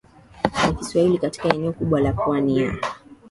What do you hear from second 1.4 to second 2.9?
eneo kubwa la pwani ya